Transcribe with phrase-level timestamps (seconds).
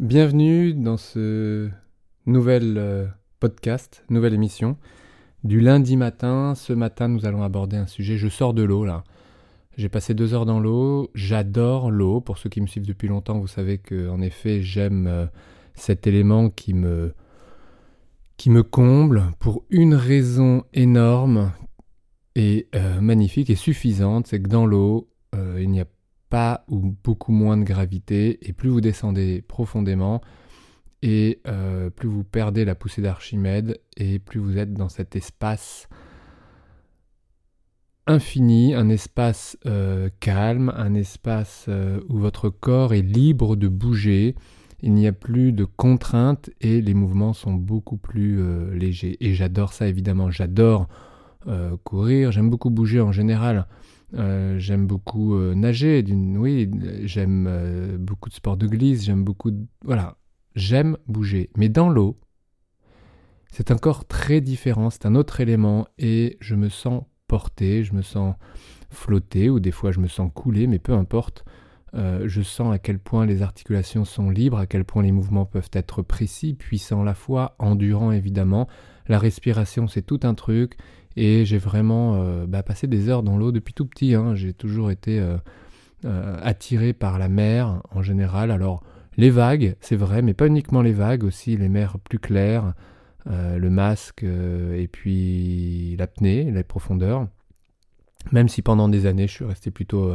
[0.00, 1.68] Bienvenue dans ce
[2.24, 3.06] nouvel euh,
[3.38, 4.78] podcast, nouvelle émission
[5.44, 6.54] du lundi matin.
[6.54, 8.16] Ce matin, nous allons aborder un sujet.
[8.16, 9.04] Je sors de l'eau là.
[9.76, 11.10] J'ai passé deux heures dans l'eau.
[11.14, 12.22] J'adore l'eau.
[12.22, 15.26] Pour ceux qui me suivent depuis longtemps, vous savez que en effet, j'aime euh,
[15.74, 17.12] cet élément qui me
[18.38, 21.52] qui me comble pour une raison énorme
[22.36, 25.10] et euh, magnifique et suffisante, c'est que dans l'eau,
[25.58, 25.86] il n'y a
[26.30, 30.22] pas ou beaucoup moins de gravité, et plus vous descendez profondément,
[31.02, 35.88] et euh, plus vous perdez la poussée d'Archimède, et plus vous êtes dans cet espace
[38.06, 44.36] infini, un espace euh, calme, un espace euh, où votre corps est libre de bouger,
[44.82, 48.40] il n'y a plus de contraintes et les mouvements sont beaucoup plus
[48.74, 49.18] légers.
[49.20, 50.88] Et j'adore ça évidemment, j'adore
[51.84, 53.66] courir, j'aime beaucoup bouger en général.
[54.14, 56.04] Euh, j'aime beaucoup euh, nager,
[56.36, 56.68] oui,
[57.04, 59.64] j'aime euh, beaucoup de sports de glisse, j'aime beaucoup de...
[59.84, 60.16] Voilà,
[60.54, 61.50] j'aime bouger.
[61.56, 62.18] Mais dans l'eau,
[63.52, 68.02] c'est encore très différent, c'est un autre élément et je me sens porté, je me
[68.02, 68.34] sens
[68.90, 71.44] flotter ou des fois je me sens couler, mais peu importe.
[71.94, 75.70] je sens à quel point les articulations sont libres, à quel point les mouvements peuvent
[75.72, 78.68] être précis, puissants à la fois, endurants évidemment.
[79.06, 80.76] La respiration, c'est tout un truc.
[81.16, 84.14] Et j'ai vraiment euh, bah, passé des heures dans l'eau depuis tout petit.
[84.14, 84.34] Hein.
[84.34, 85.36] J'ai toujours été euh,
[86.04, 88.50] euh, attiré par la mer en général.
[88.50, 88.82] Alors
[89.16, 92.74] les vagues, c'est vrai, mais pas uniquement les vagues, aussi les mers plus claires,
[93.26, 97.28] le masque et puis l'apnée, les profondeurs.
[98.32, 100.10] Même si pendant des années je suis resté plutôt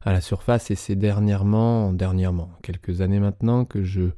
[0.00, 4.10] à la surface et c'est dernièrement, dernièrement, quelques années maintenant que je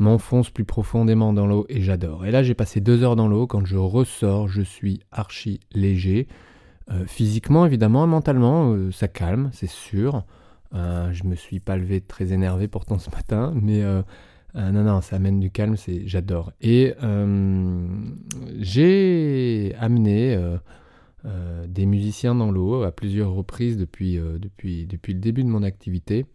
[0.00, 2.26] m'enfonce plus profondément dans l'eau et j'adore.
[2.26, 3.46] Et là, j'ai passé deux heures dans l'eau.
[3.46, 6.26] Quand je ressors, je suis archi léger.
[6.90, 10.24] Euh, physiquement, évidemment, mentalement, euh, ça calme, c'est sûr.
[10.74, 13.82] Euh, je me suis pas levé très énervé pourtant ce matin, mais
[14.54, 16.52] non, non, ça amène du calme, j'adore.
[16.60, 16.94] Et
[18.58, 20.56] j'ai amené
[21.68, 26.26] des musiciens dans l'eau à plusieurs reprises depuis, depuis, depuis le début de mon activité,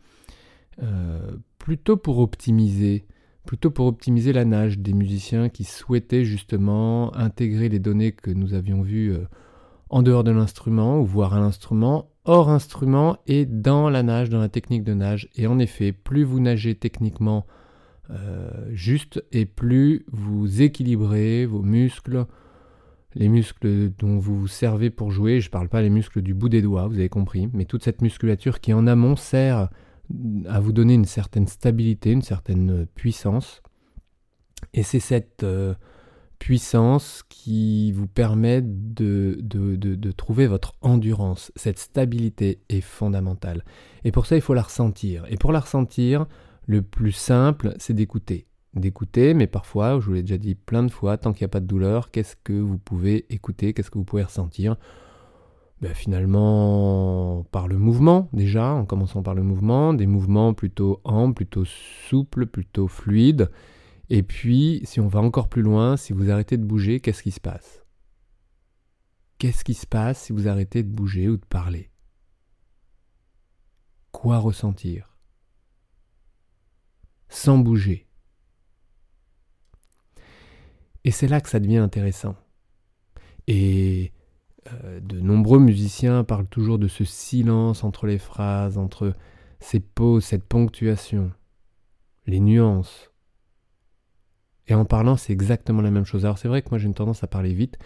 [1.57, 3.05] plutôt pour optimiser
[3.45, 8.53] plutôt pour optimiser la nage des musiciens qui souhaitaient justement intégrer les données que nous
[8.53, 9.25] avions vues euh,
[9.89, 14.39] en dehors de l'instrument ou voir à l'instrument, hors instrument et dans la nage, dans
[14.39, 15.29] la technique de nage.
[15.35, 17.45] Et en effet, plus vous nagez techniquement
[18.09, 22.25] euh, juste et plus vous équilibrez vos muscles,
[23.13, 26.33] les muscles dont vous vous servez pour jouer, je ne parle pas les muscles du
[26.33, 29.69] bout des doigts, vous avez compris, mais toute cette musculature qui en amont sert
[30.47, 33.61] à vous donner une certaine stabilité, une certaine puissance.
[34.73, 35.73] Et c'est cette euh,
[36.39, 41.51] puissance qui vous permet de, de, de, trouver votre endurance.
[41.55, 43.63] Cette stabilité est fondamentale.
[44.03, 45.25] Et pour ça, il faut la ressentir.
[45.29, 46.25] Et pour la ressentir,
[46.67, 48.47] le plus simple, c'est d'écouter.
[48.73, 51.49] D'écouter, mais parfois, je vous l'ai déjà dit plein de fois, tant qu'il n'y a
[51.49, 54.75] pas de douleur, qu'est-ce que vous pouvez écouter, qu'est-ce que vous pouvez ressentir
[55.81, 61.33] ben, finalement par le mouvement déjà, en commençant par le mouvement, des mouvements plutôt amples,
[61.33, 63.51] plutôt souples, plutôt fluides.
[64.09, 67.31] Et puis, si on va encore plus loin, si vous arrêtez de bouger, qu'est-ce qui
[67.31, 67.83] se passe?
[69.37, 71.91] Qu'est-ce qui se passe si vous arrêtez de bouger ou de parler?
[74.11, 75.17] Quoi ressentir?
[77.27, 78.07] Sans bouger.
[81.03, 82.35] Et c'est là que ça devient intéressant.
[83.47, 84.13] Et
[84.73, 89.13] euh, de nombreux musiciens parlent toujours de ce silence entre les phrases, entre
[89.59, 91.31] ces pauses, cette ponctuation,
[92.25, 93.11] les nuances.
[94.67, 96.25] Et en parlant, c'est exactement la même chose.
[96.25, 97.77] Alors c'est vrai que moi j'ai une tendance à parler vite.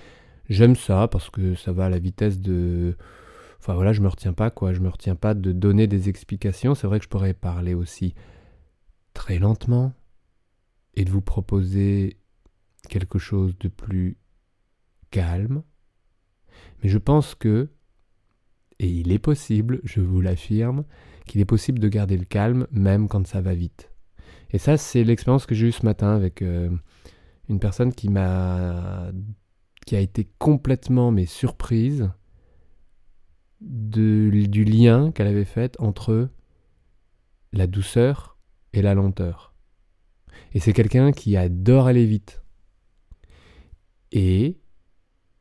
[0.50, 2.96] J'aime ça parce que ça va à la vitesse de...
[3.60, 6.76] Enfin voilà, je me retiens pas quoi, je me retiens pas de donner des explications.
[6.76, 8.16] C'est vrai que je pourrais parler aussi
[9.14, 9.94] très lentement
[10.96, 12.18] et de vous proposer
[12.88, 14.18] quelque chose de plus
[15.12, 15.64] calme,
[16.82, 17.70] mais je pense que,
[18.80, 20.86] et il est possible, je vous l'affirme,
[21.26, 23.92] qu'il est possible de garder le calme même quand ça va vite.
[24.52, 26.70] Et ça, c'est l'expérience que j'ai eue ce matin avec euh,
[27.50, 29.12] une personne qui m'a
[29.86, 32.12] qui a été complètement mais surprise
[33.62, 36.30] du lien qu'elle avait fait entre
[37.52, 38.38] la douceur
[38.74, 39.54] et la lenteur.
[40.54, 42.44] Et c'est quelqu'un qui adore aller vite.
[44.12, 44.59] Et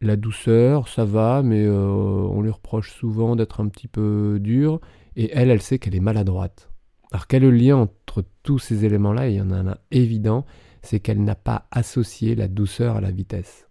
[0.00, 4.80] la douceur, ça va, mais euh, on lui reproche souvent d'être un petit peu dur.
[5.16, 6.70] Et elle, elle sait qu'elle est maladroite.
[7.10, 9.28] Alors quel est le lien entre tous ces éléments-là?
[9.28, 10.44] Il y en a un évident,
[10.82, 13.68] c'est qu'elle n'a pas associé la douceur à la vitesse.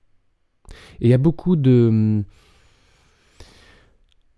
[1.00, 2.24] Et il y a beaucoup de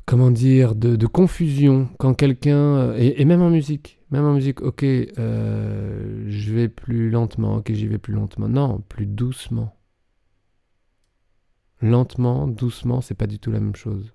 [0.09, 6.25] comment dire, de, confusion quand quelqu'un, et, même en musique, même en musique, ok, euh,
[6.27, 8.49] je vais plus lentement, ok, j'y vais plus lentement.
[8.49, 9.78] Non, plus doucement.
[11.81, 14.13] Lentement, doucement, c'est pas du tout la même chose.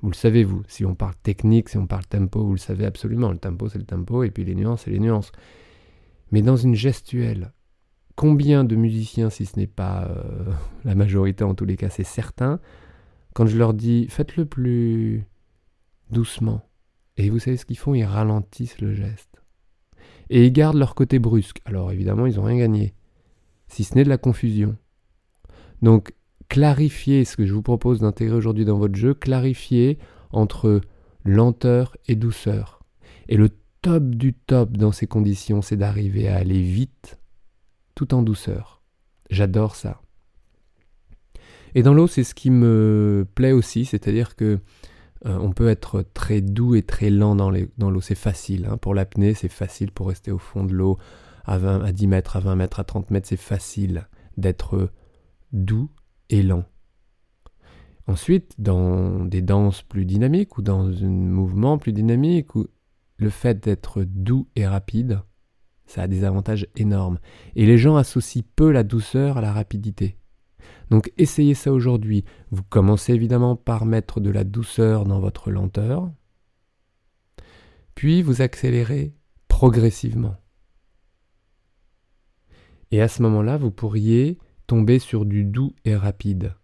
[0.00, 2.86] Vous le savez, vous, si on parle technique, si on parle tempo, vous le savez
[2.86, 3.30] absolument.
[3.30, 5.32] Le tempo, c'est le tempo, et puis les nuances, c'est les nuances.
[6.30, 7.52] Mais dans une gestuelle,
[8.14, 10.52] combien de musiciens, si ce n'est pas euh,
[10.84, 12.60] la majorité en tous les cas, c'est certain,
[13.34, 15.24] quand je leur dis faites-le plus
[16.10, 16.62] doucement,
[17.16, 19.42] et vous savez ce qu'ils font, ils ralentissent le geste.
[20.28, 21.60] Et ils gardent leur côté brusque.
[21.64, 22.94] Alors évidemment, ils n'ont rien gagné,
[23.68, 24.76] si ce n'est de la confusion.
[25.82, 26.14] Donc,
[26.48, 29.98] clarifiez ce que je vous propose d'intégrer aujourd'hui dans votre jeu, clarifiez
[30.30, 30.80] entre
[31.24, 32.80] lenteur et douceur.
[33.28, 33.50] Et le
[33.82, 37.18] top du top dans ces conditions, c'est d'arriver à aller vite
[37.94, 38.82] tout en douceur.
[39.30, 40.00] J'adore ça.
[41.74, 44.60] Et dans l'eau, c'est ce qui me plaît aussi, c'est-à-dire que
[45.24, 48.00] euh, on peut être très doux et très lent dans, l'eau.
[48.00, 48.66] C'est facile.
[48.70, 48.76] Hein.
[48.76, 50.98] Pour l'apnée, c'est facile pour rester au fond de l'eau
[51.44, 53.28] à, 20, à 10 mètres, à 20 mètres, à 30 mètres.
[53.28, 54.90] C'est facile d'être
[55.52, 55.90] doux
[56.30, 56.64] lent.
[58.06, 62.50] Ensuite, dans des danses plus dynamiques ou dans un mouvement plus dynamique,
[63.16, 65.22] le fait d'être doux et rapide,
[65.86, 67.18] ça a des avantages énormes.
[67.56, 70.18] Et les gens associent peu la douceur à la rapidité.
[70.90, 72.24] Donc essayez ça aujourd'hui.
[72.50, 76.10] Vous commencez évidemment par mettre de la douceur dans votre lenteur,
[77.94, 79.14] puis vous accélérez
[79.48, 80.36] progressivement.
[82.92, 86.54] Et à ce moment-là, vous pourriez tomber sur du doux et rapide,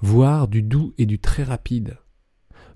[0.00, 1.98] voire du doux et du très rapide,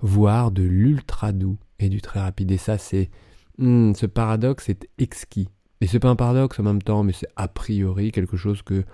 [0.01, 2.51] voire de l'ultra doux et du très rapide.
[2.51, 3.11] Et ça, c'est
[3.59, 5.49] hmm, ce paradoxe est exquis.
[5.81, 8.85] Et c'est pas un paradoxe en même temps, mais c'est a priori quelque chose que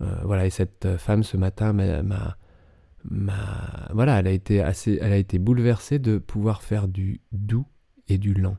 [0.00, 2.36] euh, voilà, et cette femme ce matin m'a,
[3.92, 7.66] voilà, elle a été assez, elle a été bouleversée de pouvoir faire du doux
[8.08, 8.56] et du lent,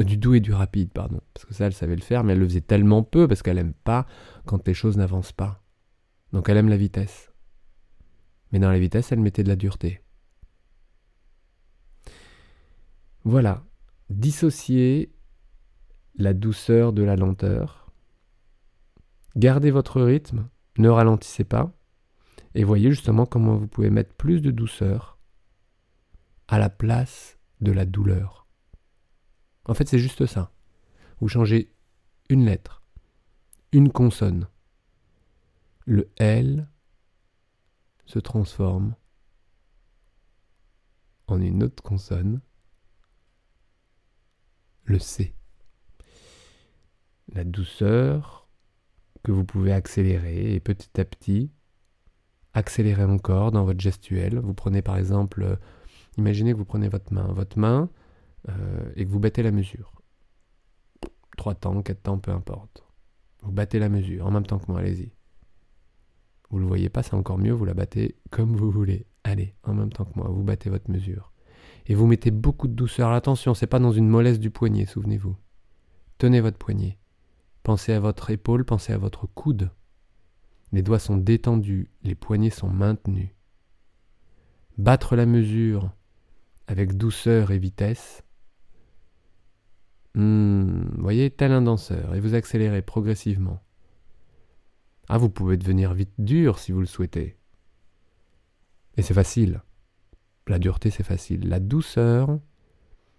[0.00, 2.32] euh, du doux et du rapide, pardon, parce que ça elle savait le faire, mais
[2.34, 4.06] elle le faisait tellement peu parce qu'elle aime pas
[4.44, 5.61] quand les choses n'avancent pas.
[6.32, 7.32] Donc elle aime la vitesse.
[8.50, 10.02] Mais dans la vitesse, elle mettait de la dureté.
[13.24, 13.64] Voilà,
[14.10, 15.12] dissocier
[16.16, 17.92] la douceur de la lenteur.
[19.36, 20.48] Gardez votre rythme,
[20.78, 21.72] ne ralentissez pas
[22.54, 25.18] et voyez justement comment vous pouvez mettre plus de douceur
[26.48, 28.46] à la place de la douleur.
[29.64, 30.52] En fait, c'est juste ça.
[31.20, 31.72] Vous changez
[32.28, 32.82] une lettre,
[33.70, 34.48] une consonne.
[35.84, 36.68] Le L
[38.06, 38.94] se transforme
[41.26, 42.40] en une autre consonne,
[44.84, 45.34] le C.
[47.32, 48.48] La douceur
[49.22, 51.50] que vous pouvez accélérer et petit à petit
[52.54, 54.38] accélérer encore dans votre gestuelle.
[54.38, 55.56] Vous prenez par exemple, euh,
[56.18, 57.88] imaginez que vous prenez votre main, votre main
[58.48, 60.02] euh, et que vous battez la mesure.
[61.36, 62.84] Trois temps, quatre temps, peu importe.
[63.42, 65.12] Vous battez la mesure en même temps que moi, allez-y.
[66.52, 69.06] Vous le voyez pas, c'est encore mieux, vous la battez comme vous voulez.
[69.24, 71.32] Allez, en même temps que moi, vous battez votre mesure.
[71.86, 73.10] Et vous mettez beaucoup de douceur.
[73.10, 75.34] Attention, c'est pas dans une mollesse du poignet, souvenez-vous.
[76.18, 76.98] Tenez votre poignet.
[77.62, 79.70] Pensez à votre épaule, pensez à votre coude.
[80.72, 83.30] Les doigts sont détendus, les poignets sont maintenus.
[84.76, 85.90] Battre la mesure
[86.66, 88.24] avec douceur et vitesse.
[90.14, 93.62] Hmm, voyez, tel un danseur, et vous accélérez progressivement.
[95.08, 97.36] Ah, vous pouvez devenir vite dur si vous le souhaitez.
[98.96, 99.62] Et c'est facile.
[100.46, 101.48] La dureté, c'est facile.
[101.48, 102.38] La douceur,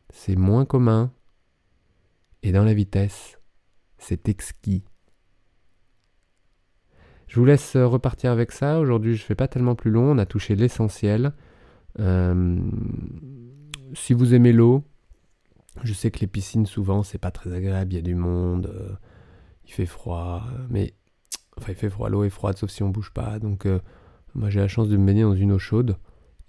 [0.10, 1.12] c'est moins commun.
[2.42, 3.40] Et dans la vitesse,
[3.98, 4.84] c'est exquis.
[7.28, 8.80] Je vous laisse euh, repartir avec ça.
[8.80, 10.12] Aujourd'hui, je ne fais pas tellement plus long.
[10.12, 11.34] On a touché l'essentiel.
[12.00, 12.60] Euh,
[13.94, 14.84] si vous aimez l'eau,
[15.84, 17.94] je sais que les piscines, souvent, c'est pas très agréable.
[17.94, 18.94] Il y a du monde, euh,
[19.66, 20.44] il fait froid.
[20.70, 20.94] Mais,
[21.58, 22.10] enfin, il fait froid.
[22.10, 23.40] L'eau est froide, sauf si on bouge pas.
[23.40, 23.68] Donc,
[24.36, 25.98] moi, j'ai la chance de me baigner dans une eau chaude.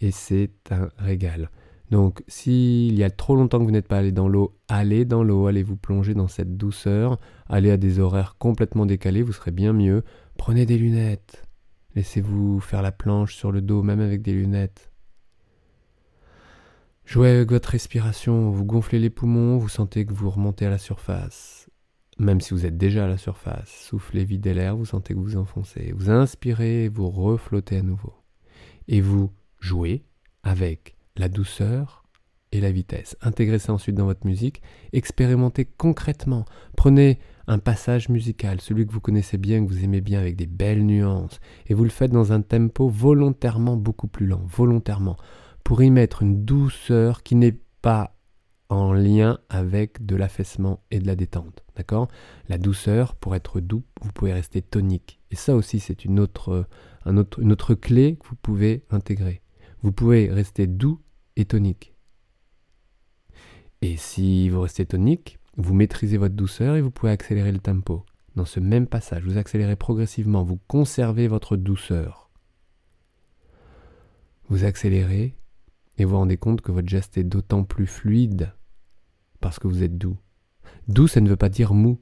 [0.01, 1.51] Et c'est un régal.
[1.91, 5.23] Donc, s'il y a trop longtemps que vous n'êtes pas allé dans l'eau, allez dans
[5.23, 9.51] l'eau, allez vous plonger dans cette douceur, allez à des horaires complètement décalés, vous serez
[9.51, 10.03] bien mieux.
[10.37, 11.45] Prenez des lunettes,
[11.95, 14.91] laissez-vous faire la planche sur le dos, même avec des lunettes.
[17.05, 20.79] Jouez avec votre respiration, vous gonflez les poumons, vous sentez que vous remontez à la
[20.79, 21.64] surface.
[22.19, 25.37] Même si vous êtes déjà à la surface, soufflez, videz l'air, vous sentez que vous
[25.37, 25.93] enfoncez.
[25.97, 28.15] Vous inspirez, vous reflottez à nouveau.
[28.87, 30.05] Et vous jouez
[30.43, 32.05] avec la douceur
[32.53, 33.17] et la vitesse.
[33.21, 36.45] Intégrez ça ensuite dans votre musique, expérimentez concrètement.
[36.77, 40.47] Prenez un passage musical, celui que vous connaissez bien, que vous aimez bien, avec des
[40.47, 45.17] belles nuances, et vous le faites dans un tempo volontairement beaucoup plus lent, volontairement,
[45.65, 48.17] pour y mettre une douceur qui n'est pas
[48.69, 51.65] en lien avec de l'affaissement et de la détente.
[51.77, 52.09] D'accord?
[52.49, 55.21] La douceur, pour être doux, vous pouvez rester tonique.
[55.31, 56.67] Et ça aussi, c'est une autre,
[57.05, 59.43] un autre, une autre clé que vous pouvez intégrer.
[59.83, 61.01] Vous pouvez rester doux
[61.37, 61.95] et tonique.
[63.83, 68.05] Et si vous restez tonique, vous maîtrisez votre douceur et vous pouvez accélérer le tempo.
[68.35, 72.31] Dans ce même passage, vous accélérez progressivement, vous conservez votre douceur.
[74.49, 75.37] Vous accélérez
[75.99, 78.53] et vous rendez compte que votre geste est d'autant plus fluide
[79.41, 80.17] parce que vous êtes doux.
[80.89, 82.01] Doux, ça ne veut pas dire mou.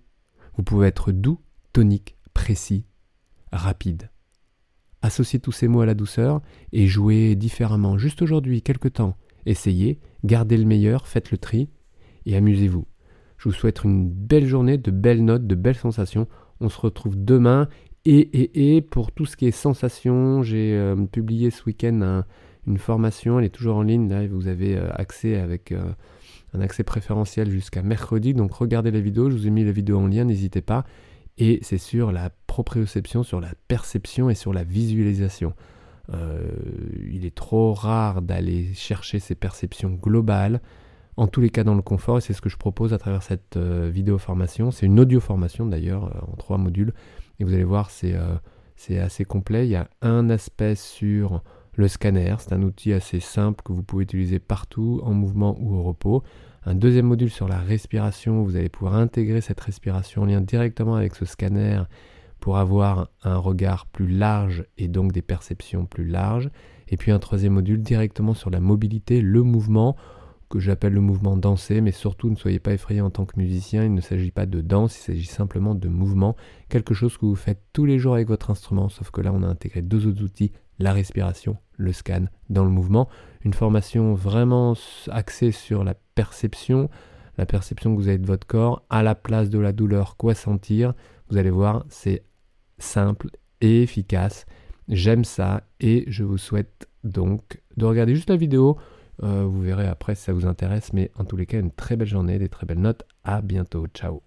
[0.57, 1.41] Vous pouvez être doux,
[1.73, 2.87] tonique, précis,
[3.53, 4.11] rapide.
[5.03, 6.41] Associez tous ces mots à la douceur
[6.73, 7.99] et jouez différemment.
[7.99, 9.17] Juste aujourd'hui, quelque temps.
[9.47, 11.69] Essayez, gardez le meilleur, faites le tri
[12.27, 12.87] et amusez-vous.
[13.39, 16.29] Je vous souhaite une belle journée, de belles notes, de belles sensations.
[16.61, 17.69] On se retrouve demain.
[18.05, 22.23] Et, et, et pour tout ce qui est sensations, j'ai euh, publié ce week-end
[22.67, 23.39] une formation.
[23.39, 24.09] Elle est toujours en ligne.
[24.09, 25.83] Là, vous avez euh, accès avec euh,
[26.55, 28.35] un accès préférentiel jusqu'à mercredi.
[28.35, 29.31] Donc regardez la vidéo.
[29.31, 30.25] Je vous ai mis la vidéo en lien.
[30.25, 30.85] N'hésitez pas.
[31.39, 35.55] Et c'est sur la proprioception, sur la perception et sur la visualisation.
[37.11, 40.61] il est trop rare d'aller chercher ces perceptions globales
[41.17, 43.23] en tous les cas dans le confort, et c'est ce que je propose à travers
[43.23, 44.71] cette euh, vidéo formation.
[44.71, 46.95] C'est une audio formation d'ailleurs, euh, en trois modules,
[47.39, 48.37] et vous allez voir, euh,
[48.77, 49.67] c'est assez complet.
[49.67, 51.43] Il y a un aspect sur
[51.75, 55.75] le scanner, c'est un outil assez simple que vous pouvez utiliser partout, en mouvement ou
[55.75, 56.23] au repos.
[56.65, 60.95] Un deuxième module sur la respiration, vous allez pouvoir intégrer cette respiration en lien directement
[60.95, 61.83] avec ce scanner
[62.41, 66.51] pour avoir un regard plus large et donc des perceptions plus larges.
[66.89, 69.97] Et puis un troisième module directement sur la mobilité, le mouvement
[70.51, 73.85] que j'appelle le mouvement danser, mais surtout ne soyez pas effrayés en tant que musicien,
[73.85, 76.37] il ne s'agit pas de danse, il s'agit simplement de mouvement,
[76.69, 79.43] quelque chose que vous faites tous les jours avec votre instrument, sauf que là on
[79.43, 83.09] a intégré deux autres outils, la respiration, le scan dans le mouvement,
[83.45, 84.75] une formation vraiment
[85.11, 86.89] axée sur la perception,
[87.39, 90.35] la perception que vous avez de votre corps, à la place de la douleur, quoi
[90.35, 90.95] sentir,
[91.29, 92.25] vous allez voir, c'est
[92.79, 94.47] simple et efficace,
[94.89, 98.77] j'aime ça et je vous souhaite donc de regarder juste la vidéo,
[99.23, 101.97] euh, vous verrez après si ça vous intéresse, mais en tous les cas, une très
[101.97, 103.05] belle journée, des très belles notes.
[103.25, 103.87] À bientôt.
[103.95, 104.23] Ciao.